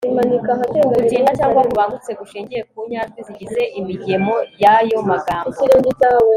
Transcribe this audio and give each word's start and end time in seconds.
uku 0.71 0.81
gutinda 0.99 1.31
cyangwa 1.39 1.61
kubangutse 1.69 2.11
gushingiye 2.19 2.61
ku 2.71 2.77
nyajwi 2.91 3.19
zigize 3.27 3.61
imigemo 3.79 4.35
y'ayo 4.61 4.97
magambo 5.09 5.57